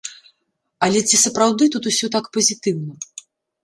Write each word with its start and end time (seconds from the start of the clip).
Але 0.87 0.99
ці 1.11 1.21
сапраўды 1.25 1.63
тут 1.79 1.83
усё 1.95 2.13
так 2.19 2.25
пазітыўна? 2.39 2.93